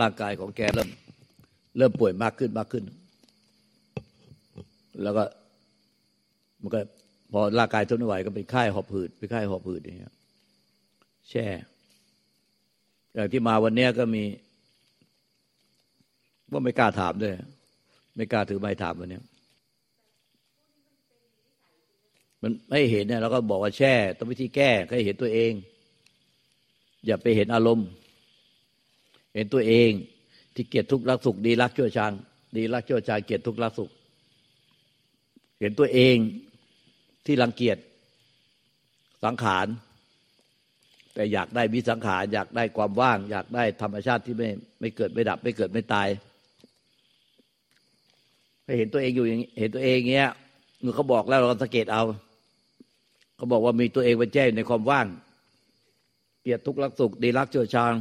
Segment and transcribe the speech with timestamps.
[0.00, 0.88] ร่างกายของแกเริ่ม
[1.78, 2.84] เริ่มป่วยมากขึ้นมากขึ้น
[5.02, 5.24] แล้วก็
[6.62, 6.80] มันก็
[7.32, 10.14] พอร่างกายทนไม่ไหวก็เป็นไข้หอบหืดเป็นไข้หอบหืดอย่างเงี้ย
[11.30, 11.46] แช่
[13.14, 14.24] อย่างที่มาวันนี้ก็มี
[16.50, 17.34] ว่าไม่กล้าถามด้วย
[18.16, 19.20] ไม่กล้าถือไม้ถามวันนี้
[22.42, 25.52] มันไม่เห็นเนี่ยเราก็บอกว่าแช่ ต้องวิธีแก้ให้เห็นตัวเอง
[27.06, 27.88] อย่าไปเห็นอารมณ์
[29.34, 29.90] เห็นตัวเอง
[30.54, 32.12] ที่เกียรติทุกข์รักสุข ดีรักชั่วชัง
[32.56, 33.90] ดีรักชั่วชังเกียรติทุกข์รักสุข
[35.60, 36.16] เห็นตัวเอง
[37.26, 37.78] ที่รังเกียจ
[39.24, 39.66] สังขาร
[41.14, 44.48] แต่อยากได้วิสังขารอยากได้ความว่าง อยากได้ธรรมชาติที่ไม่
[44.80, 46.08] ไม่เกิดไม่ดับ ไม่เกิดไม่ตาย
[48.64, 50.30] ให้เห็นตัวเองอยู่อย่างเห็นตัวเองเงี้ย
[50.80, 52.02] เมื่อเขาบอกแล้วเราสังเกตเอา
[53.36, 55.06] เขาบอกว่ามีตัวเองเป็นแจ้ในความว่าง
[56.42, 57.94] เกียรติทุกข์รักสุข ดีรักเชื่อชาง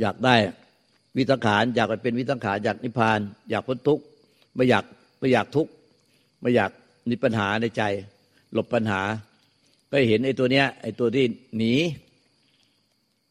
[0.00, 0.34] อยากได้
[1.16, 3.18] วิสังขารอยากเป็นวิสังขารอยากนิพพาน
[3.50, 4.04] อยากพ้นทุกข์
[4.54, 4.84] ไม่อยาก
[5.18, 5.72] ไม่อยากทุกข์
[6.40, 6.70] ไม่อยาก
[7.08, 7.82] มีปัญหาในใจ
[8.52, 9.02] หลบปัญหา
[9.90, 11.24] ก็เห็นไอ้ตัวเนี้ยไอ้ตัวที่
[11.56, 11.74] หนี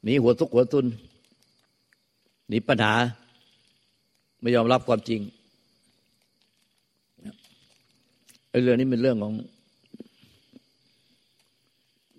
[0.04, 0.86] หนีหัวทุกหัวตุน
[2.50, 2.94] หนีปัญหา
[4.42, 5.22] ไม่ยอมรับความจริง
[8.50, 9.34] ไอ้เรื่องนี้เป็นเรื่องของ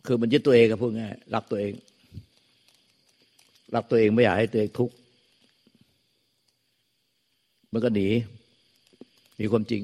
[0.06, 1.72] คือมันยึดตัวเองกับพูดง่ายรักตัวเอง
[3.74, 4.94] รักตัวเองไม่อยากให้ตัวเองทุกข์
[7.72, 8.08] มันก็หนี
[9.36, 9.82] หนีความจริง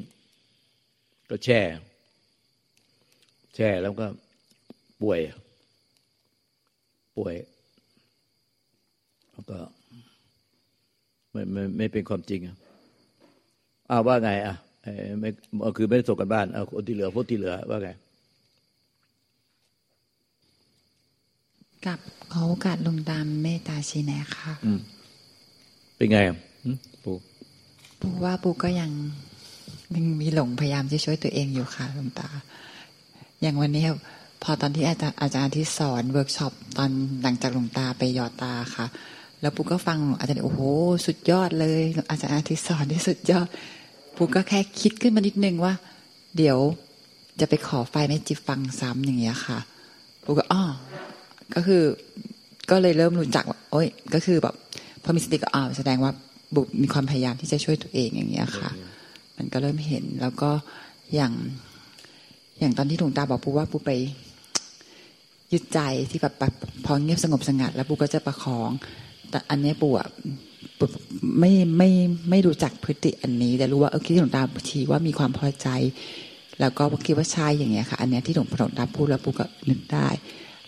[1.31, 1.61] ก็แช่
[3.55, 4.07] แช่แล้วก็
[5.03, 5.21] ป่วย
[7.17, 7.35] ป่วย
[9.33, 9.59] แล้วก็
[11.33, 12.57] ไม่ไม่ไม่เป็นความจริงอะ
[13.91, 14.55] อ้าวว่าไง อะ
[15.21, 15.31] ไม่
[15.77, 17.91] คือไม่ได้ส่งการบ้านเอาคนที่เหลือพวกที่เหลือว่าไง
[21.87, 21.99] กราบ
[22.33, 24.53] ขอโอกาสหลวงตาเมตตาชี้แนะค่ะ
[25.97, 26.19] เป็นไง
[27.03, 27.13] ปู
[28.01, 28.91] ปูว่าปูก็ยัง
[29.95, 32.29] ยังมีหลงพยายามจะช่วยตัวเองอยู่ค่ะหลวงตา
[33.43, 33.85] อย่างวันนี้
[34.43, 36.91] พอตอนที่อาจารย์อาจารย์ที่สอนเวิร์กช็อปตอน
[37.23, 38.87] หลังจากหลวงตาไปยอตาค่ะ
[39.41, 40.61] แล้วปุ๊กก็ฟังอาจารย์โอ้โห
[41.07, 43.47] สุดยอดเลย อาจารย์ที่สอนที่สุดยอด
[44.17, 45.75] ปุ๊กก็แค่คิดขึ้นมานิดนึงว่า
[46.37, 46.59] เดี๋ยว
[47.41, 49.59] จะไปขอไฟแม่จิบฟังซ้ำอย่างเงี้ยค่ะ
[50.25, 50.63] ปุ๊กก็อ๋อ
[51.55, 51.83] ก็คือ
[52.71, 54.55] ก็เลยเริ่มรู้จักว่าโอ้ย ก็คือแบบ
[55.03, 56.13] พอมีสติก็อ๋อแสดงว่า
[56.55, 58.71] บุกมีความพยายามที่จะช่วยตัวเองอย่างเงี้ยค่ะ
[59.37, 60.51] มันก็เริ่มเห็นแล้วก็
[61.15, 61.33] อย่าง
[62.61, 63.91] อย่างตอนที่หลวงตาบอกปูว่าปูไป
[65.53, 65.81] ยึดใจ
[66.11, 66.35] ที่แบบ
[66.85, 68.71] พอเงียบสงบสงัด แล้วปูก็จะประคอง
[69.31, 70.09] แต่อันนี้ปูอะ
[71.41, 71.91] ไม่ไม่
[72.31, 75.69] ไม่รู้จักพฤติอันนี้ แต่รู้ว่าเออคิดที่หลวงตาทีว่ามีความพอใจ
[76.61, 80.09] แล้วก็คิดว่าใช่อย่างเงี้ยค่ะ อันนี้ที่หลวงพ่อหลวงตาพูดแล้วปูก็นึกได้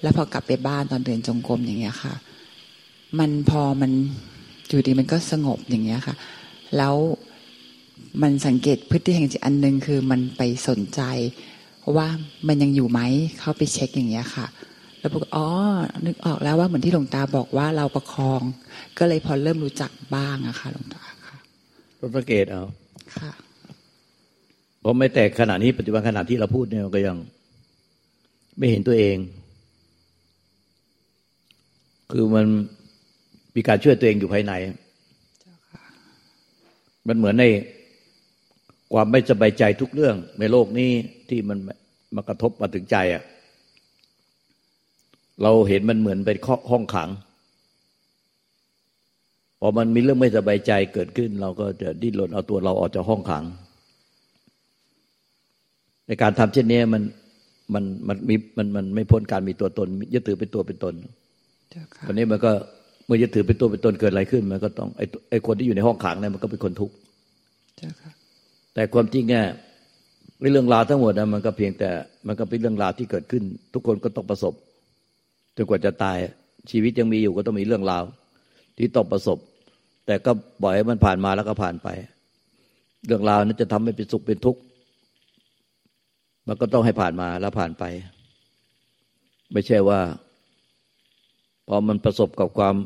[0.03, 2.15] แล้วพอกลับไปบ้านตอนเดินจงกรมอย่างเงี้ยค่ะ
[3.19, 3.93] มันพอมัน
[4.69, 6.15] อยู่ดีมันก็สงบอย่างเงี้ยค่ะ
[6.77, 6.95] แล้ว
[8.23, 11.01] มันสังเกตพฤติแห่งจิตอันหนึ่งคือมันไปสนใจ
[11.97, 12.09] ว่า
[12.49, 13.01] มันยังอยู่ไหม
[13.39, 14.47] เข้าไปเช็คอย่างเงี้ยค่ะ
[14.99, 15.49] แล้วบอกอ๋อ
[16.05, 18.43] นึกออกแล้วว่าเหมือนที่หลวงตาบอกว่าเราประคอง
[18.99, 21.37] ก็เลยพอเริ่มรู้จักบ้างอะค่ะหลวงตาค่ะ
[21.99, 22.63] ก็สังเกตเอา
[23.17, 23.31] ค่ะ
[24.81, 27.17] เพราะไม่แต่ขณะนี้ปัจจุบันขณะที่เราพูดเนี่ยก็ยัง
[28.59, 29.17] ไม่เห็นตัวเอง
[32.13, 32.47] คือมัน
[33.55, 34.53] มีการช่วยตัวเองอยู่ภายใน
[37.09, 37.45] มันเหมือนใน
[38.93, 40.91] ความไม่สบายใจทุกเรื่องในโลกนี้
[41.29, 41.59] ที่มัน
[42.15, 43.23] มากระทบมาถึงใจอะ
[45.43, 46.39] เราเห็นมันเหมือนเป็น
[46.71, 47.09] ห้องขัง
[49.61, 53.45] พอมันมีเรื่องไม่สบายใจเกิดขึ้น เราก็จะดิ้นรนเอาตัวเราออกจากห้องขัง
[56.07, 57.03] ในการทำเช่นนี้มัน
[57.75, 60.97] มันมันมีมันมันไม่พ้นการมีตัวตนยึดถือเป็นตัวเป็นตนต
[62.09, 62.53] อนนี้มันก็
[63.07, 66.95] เมื่อยึดถือเป็นตัวเป็นตนเกิดอะไรขึ้น มันก็ต้องไอ้ไอ้คนที่อยู่ในห้องขังเนี่ยมันก็เป็นคนทุกข์
[68.75, 69.45] แต่ความจริงเนี่ย
[70.53, 71.91] เรื่องราวทั้งหมดนะมันก็เพียงแต่
[72.27, 73.43] มันก็เป็นเรื่องราวที่เกิดขึ้น
[73.75, 74.55] ทุกคนก็ต้องประสบ
[75.57, 76.19] จนกว่าจะตาย
[76.71, 78.03] ชีวิตยังมีอยู่ก็ต้องมีเรื่องราว
[78.79, 79.39] ที่ต้องประสบ
[80.07, 80.31] แต่ก็
[80.63, 81.89] บ่อยให้มันผ่านมาแล้วก็ผ่านไป
[83.07, 84.61] เรื่องราวนั้นจะทำให้เป็นสุขเป็นทุกข์
[86.49, 87.85] มันก็ต้องให้ผ่านมาแล้วผ่านไป
[89.53, 90.01] ไม่ใช่ว่า
[91.69, 92.77] พอมันประสบกับความ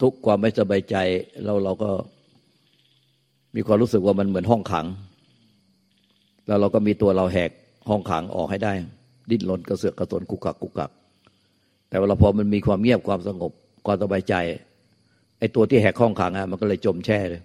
[0.00, 0.96] ทุกข์ความไม่สบายใจ
[1.44, 1.90] เราเราก็
[3.54, 4.86] มีความรู้สึกว่ามันเหมือนห้องขัง
[6.46, 7.50] แล้วเราก็มีตัวเราแหก
[7.88, 8.72] ห้องขังออกให้ได้
[9.30, 10.90] ดิ้นรนกระเสือกกระสนกุกกักกุกกัก
[11.88, 13.52] แต่เวลาพอมันมีความเงียบความสงบ
[13.86, 14.34] ความสบายใจ
[15.38, 17.42] ไอ้ตัวที่แหกห้องขังอะมันก็เลยจมแช่เลย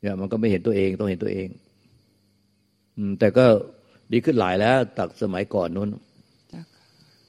[0.00, 1.48] เนี่ยมันก็ไม่เห็นตัวเองต้องเห็นตัวเอง
[2.96, 3.44] อืมแต่ก็
[4.12, 5.90] ดีขึ้นหลายแล้วตักสมัยก่อนนู้น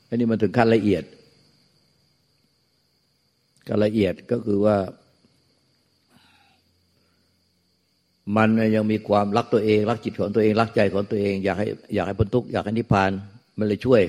[0.09, 1.03] อันนี้มันถึงขั้นละเอียด
[3.67, 4.77] ก็ละเอียดก็คือว่า
[8.37, 13.11] มันยังมีความรักตัวเอง รักจิตของตัวเองรักใจของตัวเอง อยากให้อยากให้พ้นทุกข์อยากให้นิพพาน
[13.57, 14.01] มันเลยช่วย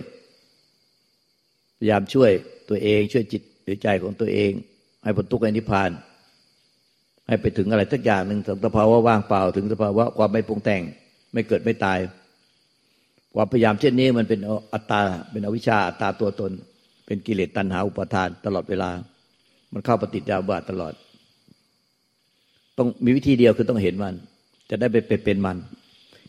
[1.79, 2.31] พยายามช่วย
[2.69, 4.51] ตัวเอง ช่วยจิตหรือใจของตัวเอง
[5.05, 5.91] ให้พ้นทุกข์ให้นิพพาน
[7.29, 10.83] ให้ไปถึงอะไรสักอย่างหนึ่งถึงสภาวะว่างเปล่าถึงสภาวะความไม่ปรุงแต่ง
[11.33, 11.99] ไม่เกิดไม่ตาย
[13.35, 14.41] ความพยายามเช่นนี้มันเป็น
[14.73, 15.01] อัตตา
[15.31, 16.53] เป็นอวิชชาอัตตาตัวตน
[17.07, 18.91] เป็นกิเลสตัณหาอุปาทานตลอดเวลา
[19.73, 20.93] มันเข้าปฏิจจาบาตลอด
[22.79, 24.15] ต้องมีวิธีเดียวคือต้องเห็นมัน
[24.71, 25.57] จะได้ไปเป็นมัน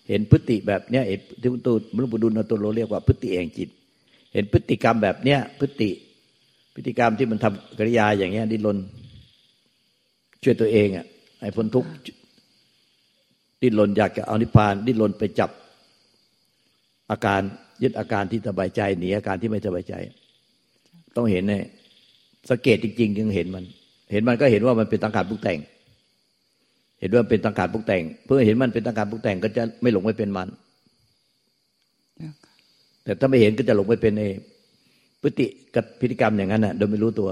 [0.09, 3.69] เห็นพฤติแบบเนี้ยเห็นที่ตุมรุบุดุลตัวโลเรียกว่าพฤติเองจิต
[4.33, 5.89] เห็นพฤติกรรมแบบเนี้ยพฤติ
[6.73, 8.77] พฤติกรรมที่มันทำกริยาอย่างเงี้ยดิ้นรน
[10.43, 11.05] ช่วยตัวเองอะ
[11.41, 11.89] ให้พ้นทุกข์
[13.61, 15.49] ดิ้นรนอยากจะเอานิพพาน ดิ้นรนไปจับ
[17.11, 17.41] อาการ
[17.83, 19.93] ยึดอาการที่สบายใจหนีอาการที่ไม่สบายใจ
[21.15, 21.63] ต้องเห็นเนี่ย
[22.49, 23.63] สังเกตจริงๆจึงเห็นมัน
[24.11, 25.59] เห็นมันก็เห็นว่ามันเป็นตังการปรุงแต่ง
[26.99, 30.47] เห็นว่าเป็นตังการปรุงแต่ง เพื่อเห็นมันเป็นตังการปรุงแต่งก็จะไม่หลงไปเป็นมัน
[33.03, 34.23] แต่ถ้าไม่เห็นก็จะหลงไปเป็นเอ
[35.21, 37.29] พฤติกับพฤติกรรมอย่างนั้นน่ะ โดยไม่รู้ตัว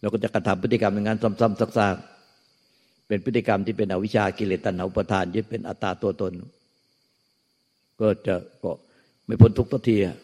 [0.00, 6.32] เราก็จะกระทำพฤติกรรมอย่างนั้นซ้ำๆซักๆเป็นพฤติกรรมที่เป็นอวิชากิเลสตัณหาอุปทานยึดเป็นอัตตาตัวตน
[8.00, 8.70] ก็จะก็
[9.26, 10.16] ไม่พ้นทุกข์ทันทีอะ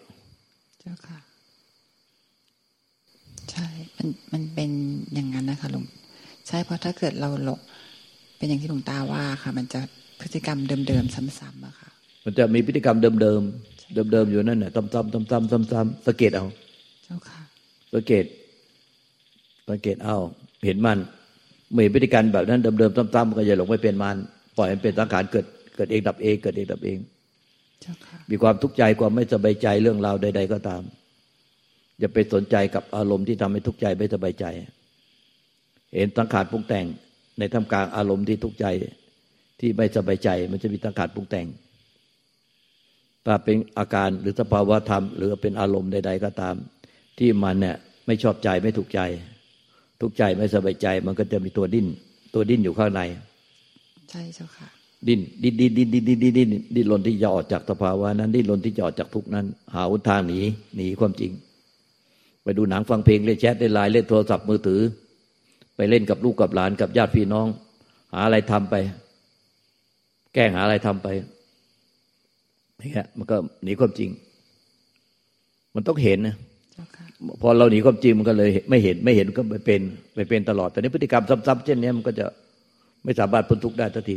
[0.80, 1.18] เจ้าค่ะ
[3.50, 3.66] ใช่
[3.96, 4.70] มันมันเป็น
[5.14, 5.84] อย่างนั้นนะคะหลวง
[6.48, 7.58] ใช่เพราะถ้าเกิดเราหลง
[8.36, 9.80] เป็นอย่างที่หลวงตาว่าค่ะ มันจะ
[10.20, 11.88] พฤติกรรมเดิมๆซ้ำๆอะค่ะ
[12.24, 16.46] มันจะมีพฤติกรรมเดิมๆเดิมๆอยู่นั่นแหละซ้ำๆซ้ำๆซ้ำๆสังเกตเอา
[17.04, 17.40] เจ้าค่ะ
[17.94, 18.24] สังเกต
[19.70, 20.16] สังเกตเอา
[20.64, 20.98] เห็นมัน
[21.76, 24.16] มีพฤติกรรมแบบนั้นเดิมๆซ้ำๆก็อย่าหลงไปเป็นมัน
[24.56, 26.98] ปล่อยมันเป็นสังขารเกิดเกิดเองดับเองเกิดเองดับเอง
[28.30, 30.82] มีความทุกข์ใจความไม่สบายใจเรื่องราวใด ๆ ก็ตาม
[31.98, 34.44] อย่าไปสนใจกับอารมณ์ที่ทำให้ทุกข์ใจไม่สบายใจ
[35.94, 36.86] เห็นสังขารปรุงแต่ง
[37.38, 38.66] ในทำกลางอารมณ์ที่ทุกข์ใจ
[39.60, 41.46] ที่ไม่สบายใจ มันจะมีสังขารปรุงแต่ง
[43.26, 46.54] ถ้าเป็นอาการหรือสภาวะธรรม หรือเป็นอารมณ์ใด ๆ ก็ตาม
[47.18, 47.76] ที่มันเนี่ย
[48.06, 49.00] ไม่ชอบใจไม่ถูกใจ
[50.00, 51.86] ทุกข์ใจไม่สบายใจ มันก็จะมีตัวดิ้น
[52.34, 53.00] ตัวดิ้นอยู่ข้างใน
[54.10, 54.68] ใช่เจ้าค่ะ
[55.06, 60.40] ดิ้นดิ้นดิ้นดิ้นดิ้นดิ้นดิ้นดิ้นดิ้นรนที่จะออกจากสภาวะนั้น ดิ้นรนที่จะออกจากทุกนั้น หาทางหนี
[60.76, 61.32] หนีความจริง
[62.42, 64.80] ไปดูหนังฟังเพลงเล่นแชทเล่นไลน์เล่นโทรศัพท์มือถือ
[65.76, 67.46] ไปเล่นกับลูกกับหลานกับญาติพี่น้อง
[68.12, 68.74] หาอะไรทำไป
[70.34, 71.08] แก้หาอะไรทำไป
[72.80, 74.10] นี่ฮะมันก็หนีความจริง
[75.74, 76.36] มันต้องเห็นนะ
[77.42, 79.80] พอเราหนีความจริงมันก็เลยไม่เห็นไม่เห็นก็ไปเป็น
[80.14, 82.26] ไปเป็นตลอด แต่นี้พฤติกรรมซ้ำๆเช่นนี้มันก็จะ
[83.04, 84.12] ไม่สามารถพ้นทุกข์ได้ทันท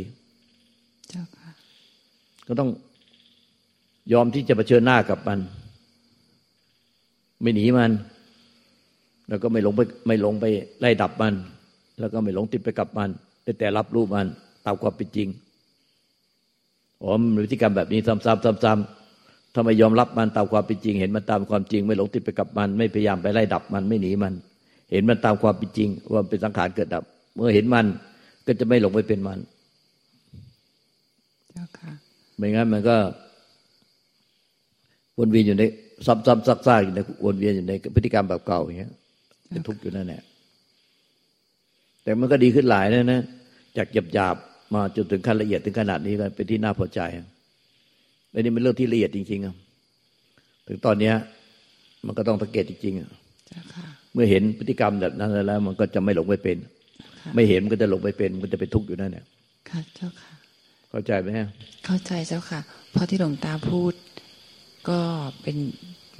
[2.46, 2.70] ก็ต้อง
[4.12, 5.38] ยอมที่จะเผชิญหน้ากับมัน
[7.42, 7.90] ไม่หนีมัน
[9.28, 10.44] แล้วก็ไม่หลงไปไม่หลงไป
[10.80, 11.34] ไล่ดับมัน
[12.00, 13.10] แล้วก็ไม่หลงติดไปกับมัน
[13.42, 14.26] แต่แต่รับรู้มัน
[14.64, 15.28] ตามความเป็นจริง
[17.02, 24.34] อ๋อมันพฤติกรรมแบบนี้ซ้ำๆซ้ำๆถ้าไม่ยอมรับมันตามความเป็นจริง เห็นมันตามความจริง ไม่หลงติดไปกับมัน ไม่พยายามไปไล่ดับมันไม่หนีมัน
[24.92, 27.02] เห็นมันตามความเป็นจริง ว่าเป็นสังขารเกิดดับ
[27.34, 27.86] เมื่อเห็นมัน
[28.46, 29.38] ก็จะไม่หลงไปเป็นมัน
[32.36, 32.96] ไม่งั้นมันก็
[35.18, 35.62] วนเวียนอยู่ใน
[36.06, 38.92] ซ้ำๆซักๆอยู่ในวนเวียนอยู่ในพฤติกรรมแบบเก่าอย่างเงี้ย
[39.50, 40.22] เป็นทุกข์อยู่นั่นแหละ
[42.02, 43.20] แต่มันก็ดีขึ้นหลายนะนะ
[43.76, 44.36] จากหยาบหยาบ
[44.74, 47.00] มาจนถึงขั้นละเอียดถึงขนาดนี้ก็เป็นที่น่าพอใจ
[48.30, 51.14] และนี่เป็นเรื่องที่ละเอียดจริงๆถึงตอนเนี้ย
[52.06, 56.58] มันก็ต้องสังเกตจริงๆเมื่อเห็นพฤติกรรมแบบนั้นแล้ว มันก็จะไม่หลงไปเป็น
[57.34, 59.24] ไม่เห็นมันก็จะหลงไปเป็น มันจะเป็นทุกข์อยู่นั่นแหละ
[59.68, 60.32] ค่ะเจ้าค่ะ
[60.92, 61.28] เข้าใจไหม
[61.84, 62.60] เข้าใจเจ้าค่ะ
[62.92, 63.94] เพราะที่หลวงตาพูด
[64.88, 65.00] ก็
[65.42, 65.56] เป็น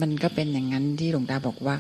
[0.01, 1.77] มันก็เป็นอย่างนั้นที่หลวงตาบอกว่า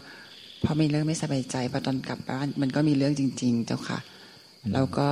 [0.65, 3.99] พอมีเรื่องไม่สบายใจพอตอนกลับบ้านมันก็มีเรื่องจริง ๆ เจ้าค่ะ
[4.75, 5.07] แล้วก็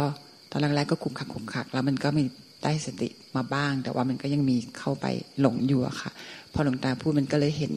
[0.50, 2.24] ตอนแรกๆก็ขุกขักขุกขัก แล้วมันก็มี
[2.64, 5.06] ได้สติมาบ้าง แต่ว่ามันก็ยังมีเข้าไป
[5.40, 6.10] หลงอยู่อะค่ะ
[6.52, 7.72] พอหลวงตาพูดมันก็เลยเห็น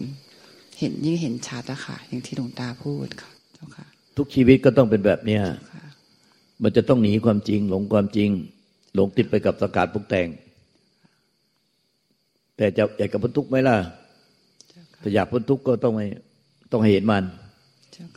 [0.80, 3.86] เห็นยิ่งเห็นชัดอะค่ะ อย่างที่หลวงตาพูดค่ะ เจ้าค่ะ
[4.18, 5.42] ทุกชีวิตก็ต้องเป็นแบบเนี้ย
[6.64, 8.30] มันจะต้องหนีความจริงหลงความจริง
[8.96, 10.28] หลงติดไปกับสกาดปุกแต่ง
[12.58, 13.78] แต่จะอยากกับพ้นทุกข์ไหมล่ะ
[15.02, 16.08] ถ้าอยากพ้นทุกข์ก็ต้องไม่
[16.72, 17.24] ต้องเห็นมัน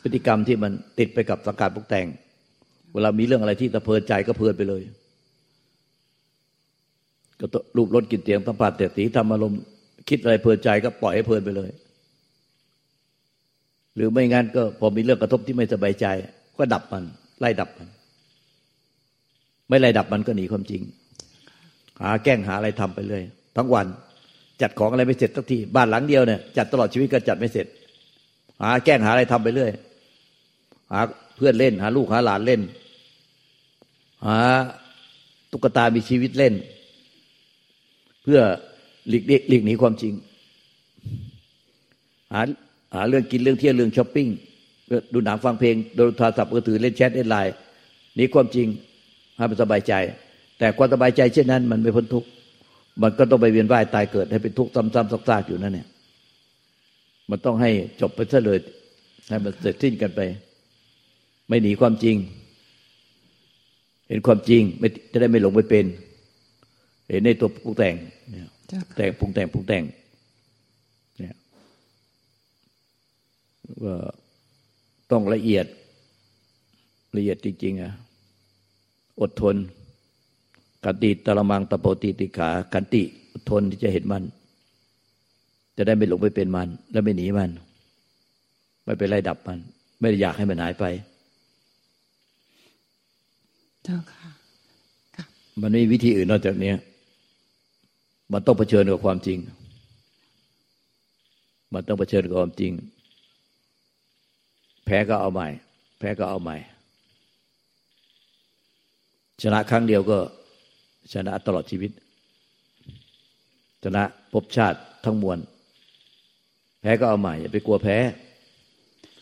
[0.01, 2.07] พฤติกรรมที่มันติดไปกับสกาดปุกแต่ง
[2.93, 4.83] เวลามีเรื่องอะไรที่ตะเพลินใจก็เพลินไปเลย
[7.39, 7.45] ก็
[7.77, 9.59] รูปรถกินเตียงสัมผัสเตสีทำอารมณ์
[10.09, 11.71] คิดอะไรเพลินใจก็ปล่อยให้เพลินไปเลย
[13.95, 16.05] หรือไม่งั้นก็พอมีเรื่องกระทบที่ไม่สบายใจ
[16.57, 17.03] ก็ดับมัน
[17.39, 17.87] ไล่ดับมัน
[19.69, 20.81] ไม่ไล่ดับมันก็หนีความจริง
[22.01, 23.23] หาแกล้งหาอะไรทำไปเลย
[23.55, 23.87] ทั้งวัน
[24.61, 27.67] จัดของอะไรไม่เสร็จสักทีบ้านหลังเดียวเนี่ยจัดตลอดชีวิตก็จัดไม่เสร็จ
[28.61, 29.71] หาแกล้งหาอะไรทำไปเรื่อย
[30.91, 30.99] หา
[31.35, 32.61] เพื่อนเล่น หาลูกหาหลานเล่น
[34.25, 34.37] หา
[35.51, 36.53] ตุ๊กตามีชีวิตเล่น
[38.23, 38.39] เพื่อ
[39.09, 40.13] หลีกหลีกหนีความจริง
[42.33, 42.41] หา
[42.95, 44.27] หาเรื่องกินเรื่องเที่ยวเรื่องช้อปปิ้ง
[45.13, 47.53] ดูหนังฟังเพลงดูโทรศัพท์มือถือเล่นแชทเล่นไลน์
[48.15, 48.67] หนีความจริง
[49.37, 49.93] ให้มันสบายใจ
[50.59, 52.27] แต่ความสบายใจเช่นนั้น มันไม่พ้นทุกข์
[53.01, 55.87] มันก็ต้องไปเวียนว่ายตายเกิดให้เป็นทุกข์ซ้ำๆซากๆอยู่นั่นเนี่ย
[57.29, 58.59] มันต้องให้จบไปซะเลย
[59.29, 60.21] ให้มันเสร็จสิ้นกันไป
[61.47, 62.15] ไม่หนีความจริง
[64.07, 65.85] เห็นความจริงไม่จะได้ไม่หลงไปเป็น
[67.09, 67.95] เห็นในตัวปรุงแต่ง
[68.95, 69.83] แต่งปรุงแต่งปรุงแต่ง
[71.17, 71.35] เนี่ย
[73.83, 73.95] ว่า
[75.11, 75.65] ต้องละเอียด
[77.15, 77.93] ละเอียดจริงๆอะ
[79.21, 79.55] อดทน
[80.83, 83.01] กันติตรมังตะโปติติขากันติ
[83.33, 84.23] อดทนที่จะเห็นมัน
[85.77, 87.51] จะได้ไม่หลงไปเป็นมัน และไม่หนีมัน
[88.83, 89.59] ไม่ไปไล่ดับมัน
[89.99, 90.85] ไม่ได้อยากให้มันหายไป
[93.83, 94.29] เจ้าค่ะ
[95.61, 96.73] มันไม่มีวิธีอื่นนอกจากนี้
[98.33, 99.39] มันต้องเผชิญกับความจริง
[101.73, 102.71] มันต้องเผชิญกับความจริง
[104.85, 105.47] แพ้ก็เอาใหม่
[105.99, 106.57] แพ้ก็เอาใหม่
[109.43, 110.17] ชนะครั้งเดียวก็
[111.13, 111.91] ชนะตลอดชีวิต
[113.83, 114.03] ชนะ
[114.33, 115.39] ภพชาติทั้งมวล
[116.81, 117.97] แพ้ก็เอาใหม่ อย่าไปกลัวแพ้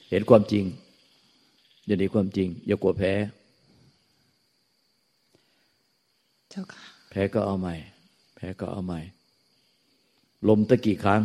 [0.09, 0.63] เห็นความจริง
[1.85, 3.11] อย่าหนีความจริง อย่ากลัวแพ้
[6.49, 7.75] เจ้าค่ะ แพ้ก็เอาใหม่
[8.35, 8.99] แพ้ก็เอาใหม่
[10.49, 11.21] ลมตะกี่ครั้ง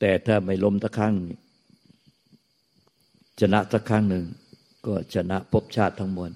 [0.00, 1.14] แต่ถ้าไม่ลมตะครั้ง
[3.40, 4.24] ชนะสักครั้งหนึ่ง
[4.86, 6.30] ก็ชนะภพชาติทั้งมวล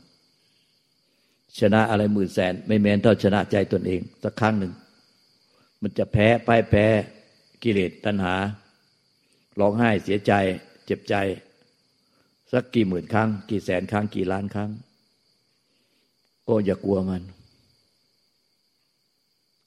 [1.60, 4.72] ชนะอะไรหมื่นแสน ไม่แม้นเท่าชนะใจตนเอง สักครั้งหนึ่ง
[5.82, 6.86] มันจะแพ้ป้ายแพ้
[7.62, 8.34] กิเลสตัณหา
[9.60, 10.32] ร้องไห้เสียใจ
[10.86, 11.14] เจ็บใจ
[12.52, 14.70] สักกี่หมื่นครั้ง กี่แสนครั้ง กี่ล้านครั้ง
[16.48, 17.22] ก็อย่ากลัวมัน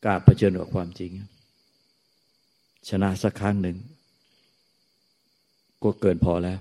[0.04, 1.12] กล้าเผชิญกับความจริง
[2.90, 3.78] ชนะสักครั้งหนึ่ง
[5.84, 6.60] ก็เกินพอแล้ว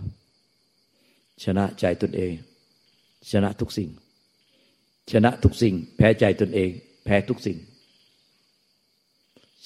[1.44, 2.32] ชนะใจตนเอง
[3.30, 3.90] ชนะทุกสิ่ง
[5.12, 6.70] ชนะทุกสิ่ง แพ้ใจตนเอง
[7.04, 7.58] แพ้ทุกสิ่ง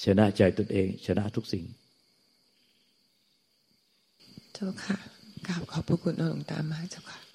[0.03, 1.63] ชนะใจตนเอง ชนะทุกสิ่ง
[4.53, 4.97] เจ้าค่ะ
[5.47, 7.28] กราบขอบพระคุณหลวงตามากเจ้าค่ะ